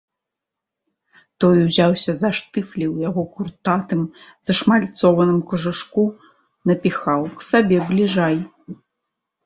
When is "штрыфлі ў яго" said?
2.37-3.21